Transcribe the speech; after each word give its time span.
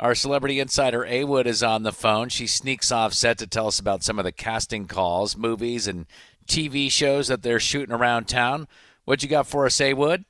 Our 0.00 0.16
celebrity 0.16 0.58
insider 0.58 1.04
A 1.04 1.22
Wood 1.22 1.46
is 1.46 1.62
on 1.62 1.84
the 1.84 1.92
phone. 1.92 2.28
She 2.28 2.48
sneaks 2.48 2.90
off 2.90 3.14
set 3.14 3.38
to 3.38 3.46
tell 3.46 3.68
us 3.68 3.78
about 3.78 4.02
some 4.02 4.18
of 4.18 4.24
the 4.24 4.32
casting 4.32 4.88
calls, 4.88 5.36
movies, 5.36 5.86
and 5.86 6.06
TV 6.48 6.90
shows 6.90 7.28
that 7.28 7.42
they're 7.42 7.60
shooting 7.60 7.94
around 7.94 8.26
town. 8.26 8.66
What 9.04 9.22
you 9.22 9.28
got 9.28 9.46
for 9.46 9.66
us, 9.66 9.80
A 9.80 9.94
Wood? 9.94 10.24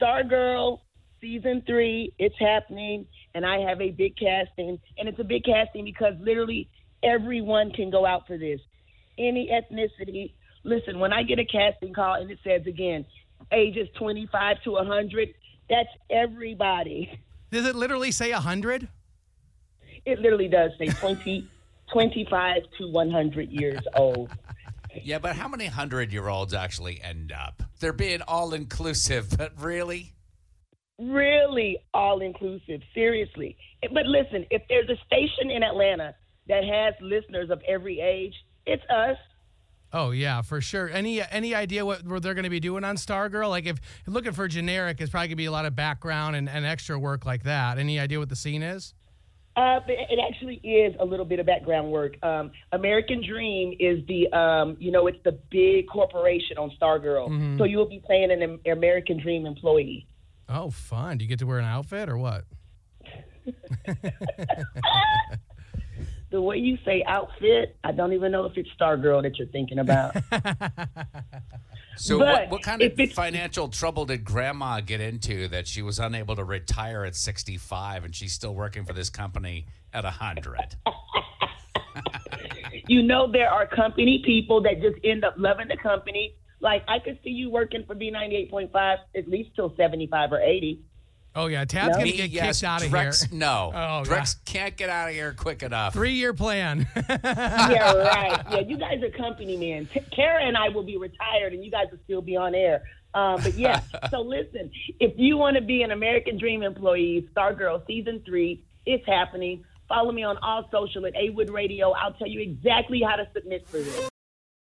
Stargirl 0.00 0.80
season 1.20 1.62
three, 1.66 2.14
it's 2.18 2.38
happening, 2.38 3.06
and 3.34 3.44
I 3.44 3.58
have 3.58 3.82
a 3.82 3.90
big 3.90 4.16
casting, 4.16 4.78
and 4.96 5.06
it's 5.06 5.18
a 5.18 5.24
big 5.24 5.44
casting 5.44 5.84
because 5.84 6.14
literally 6.18 6.70
everyone 7.02 7.72
can 7.72 7.90
go 7.90 8.06
out 8.06 8.26
for 8.26 8.38
this, 8.38 8.60
any 9.18 9.50
ethnicity. 9.52 10.32
Listen, 10.64 10.98
when 10.98 11.12
I 11.12 11.24
get 11.24 11.38
a 11.38 11.44
casting 11.44 11.92
call 11.92 12.14
and 12.14 12.30
it 12.30 12.38
says 12.42 12.62
again, 12.66 13.04
ages 13.52 13.88
25 13.98 14.62
to 14.62 14.70
100, 14.70 15.28
that's 15.68 15.88
everybody. 16.08 17.20
Does 17.50 17.66
it 17.66 17.76
literally 17.76 18.12
say 18.12 18.32
100? 18.32 18.88
It 20.04 20.20
literally 20.20 20.48
does 20.48 20.72
say 20.78 20.86
20, 20.86 21.46
25 21.92 22.62
to 22.78 22.90
100 22.90 23.50
years 23.50 23.82
old. 23.96 24.30
Yeah, 25.02 25.18
but 25.18 25.36
how 25.36 25.48
many 25.48 25.66
hundred 25.66 26.12
year 26.12 26.28
olds 26.28 26.54
actually 26.54 27.00
end 27.02 27.32
up? 27.32 27.62
They're 27.78 27.92
being 27.92 28.22
all 28.22 28.54
inclusive, 28.54 29.28
but 29.38 29.52
really? 29.60 30.14
Really 30.98 31.78
all 31.94 32.20
inclusive, 32.20 32.82
seriously. 32.94 33.56
But 33.92 34.06
listen, 34.06 34.46
if 34.50 34.62
there's 34.68 34.88
a 34.88 34.96
station 35.06 35.50
in 35.50 35.62
Atlanta 35.62 36.14
that 36.48 36.64
has 36.64 36.94
listeners 37.00 37.50
of 37.50 37.62
every 37.66 38.00
age, 38.00 38.34
it's 38.66 38.82
us. 38.90 39.16
Oh 39.92 40.10
yeah, 40.10 40.42
for 40.42 40.60
sure. 40.60 40.88
Any 40.88 41.20
any 41.22 41.54
idea 41.54 41.84
what, 41.84 42.04
what 42.06 42.22
they're 42.22 42.34
going 42.34 42.44
to 42.44 42.50
be 42.50 42.60
doing 42.60 42.84
on 42.84 42.96
Stargirl? 42.96 43.48
Like 43.48 43.66
if 43.66 43.80
looking 44.06 44.32
for 44.32 44.46
generic, 44.46 45.00
it's 45.00 45.10
probably 45.10 45.28
going 45.28 45.30
to 45.32 45.36
be 45.36 45.46
a 45.46 45.52
lot 45.52 45.66
of 45.66 45.74
background 45.74 46.36
and, 46.36 46.48
and 46.48 46.64
extra 46.64 46.98
work 46.98 47.26
like 47.26 47.44
that. 47.44 47.78
Any 47.78 47.98
idea 47.98 48.18
what 48.18 48.28
the 48.28 48.36
scene 48.36 48.62
is? 48.62 48.94
Uh, 49.60 49.80
it 49.88 50.18
actually 50.18 50.54
is 50.64 50.96
a 51.00 51.04
little 51.04 51.26
bit 51.26 51.38
of 51.38 51.44
background 51.44 51.90
work. 51.90 52.16
Um, 52.22 52.50
American 52.72 53.22
Dream 53.22 53.76
is 53.78 53.98
the, 54.08 54.32
um, 54.32 54.78
you 54.80 54.90
know, 54.90 55.06
it's 55.06 55.22
the 55.22 55.32
big 55.50 55.86
corporation 55.86 56.56
on 56.56 56.70
Stargirl. 56.80 57.28
Mhm. 57.28 57.58
So 57.58 57.64
you 57.64 57.76
will 57.76 57.88
be 57.88 57.98
playing 57.98 58.30
an 58.30 58.58
American 58.64 59.18
Dream 59.20 59.44
employee. 59.44 60.06
Oh, 60.48 60.70
fun. 60.70 61.18
Do 61.18 61.24
you 61.24 61.28
get 61.28 61.40
to 61.40 61.46
wear 61.46 61.58
an 61.58 61.66
outfit 61.66 62.08
or 62.08 62.16
what? 62.16 62.44
The 66.30 66.40
way 66.40 66.56
you 66.56 66.78
say 66.84 67.02
outfit, 67.06 67.76
I 67.82 67.92
don't 67.92 68.12
even 68.12 68.30
know 68.30 68.44
if 68.44 68.56
it's 68.56 68.68
Stargirl 68.80 69.22
that 69.22 69.38
you're 69.38 69.48
thinking 69.48 69.80
about. 69.80 70.16
So, 72.00 72.16
what, 72.16 72.48
what 72.48 72.62
kind 72.62 72.80
of 72.80 73.12
financial 73.12 73.68
trouble 73.68 74.06
did 74.06 74.24
grandma 74.24 74.80
get 74.80 75.02
into 75.02 75.48
that 75.48 75.66
she 75.66 75.82
was 75.82 75.98
unable 75.98 76.34
to 76.34 76.44
retire 76.44 77.04
at 77.04 77.14
65 77.14 78.06
and 78.06 78.14
she's 78.14 78.32
still 78.32 78.54
working 78.54 78.86
for 78.86 78.94
this 78.94 79.10
company 79.10 79.66
at 79.92 80.04
100? 80.04 80.76
you 82.88 83.02
know, 83.02 83.30
there 83.30 83.50
are 83.50 83.66
company 83.66 84.22
people 84.24 84.62
that 84.62 84.80
just 84.80 84.96
end 85.04 85.24
up 85.24 85.34
loving 85.36 85.68
the 85.68 85.76
company. 85.76 86.36
Like, 86.60 86.84
I 86.88 87.00
could 87.00 87.18
see 87.22 87.30
you 87.30 87.50
working 87.50 87.84
for 87.86 87.94
B98.5 87.94 88.96
at 89.14 89.28
least 89.28 89.50
till 89.54 89.74
75 89.76 90.32
or 90.32 90.40
80. 90.40 90.80
Oh 91.34 91.46
yeah, 91.46 91.64
Tad's 91.64 91.96
No? 91.96 91.98
gonna 92.00 92.12
get 92.12 92.30
yes, 92.30 92.60
kicked 92.60 92.68
out 92.68 92.84
of 92.84 92.90
Drex, 92.90 93.28
here. 93.28 93.38
No. 93.38 93.70
Oh, 93.72 94.02
Drex 94.04 94.36
can't 94.44 94.76
get 94.76 94.88
out 94.90 95.08
of 95.08 95.14
here 95.14 95.32
quick 95.32 95.62
enough. 95.62 95.92
Three 95.92 96.14
year 96.14 96.34
plan. 96.34 96.88
yeah, 97.08 97.92
right. 97.92 98.42
Yeah, 98.50 98.60
you 98.60 98.76
guys 98.76 99.02
are 99.02 99.10
company 99.10 99.56
men. 99.56 99.86
T- 99.86 100.00
Kara 100.14 100.42
and 100.42 100.56
I 100.56 100.68
will 100.70 100.82
be 100.82 100.96
retired, 100.96 101.52
and 101.52 101.64
you 101.64 101.70
guys 101.70 101.86
will 101.90 102.00
still 102.04 102.22
be 102.22 102.36
on 102.36 102.54
air. 102.54 102.82
Um, 103.14 103.40
but 103.42 103.54
yeah, 103.54 103.80
so 104.10 104.20
listen, 104.22 104.70
if 104.98 105.12
you 105.16 105.36
want 105.36 105.56
to 105.56 105.62
be 105.62 105.82
an 105.82 105.92
American 105.92 106.36
Dream 106.38 106.62
employee, 106.62 107.28
Stargirl 107.34 107.86
season 107.86 108.22
three, 108.26 108.64
it's 108.86 109.06
happening. 109.06 109.64
Follow 109.88 110.12
me 110.12 110.22
on 110.22 110.36
all 110.38 110.68
social 110.70 111.06
at 111.06 111.14
A 111.16 111.30
Wood 111.30 111.50
Radio. 111.50 111.90
I'll 111.92 112.12
tell 112.12 112.28
you 112.28 112.40
exactly 112.40 113.02
how 113.02 113.16
to 113.16 113.28
submit 113.34 113.68
for 113.68 113.78
this. 113.78 114.08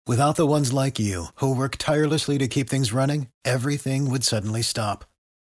Without 0.06 0.36
the 0.36 0.46
ones 0.46 0.74
like 0.74 1.00
you, 1.00 1.28
who 1.36 1.56
work 1.56 1.78
tirelessly 1.78 2.38
to 2.38 2.48
keep 2.50 2.70
things 2.70 2.92
running, 2.92 3.30
everything 3.46 4.10
would 4.12 4.26
suddenly 4.26 4.62
stop. 4.62 5.06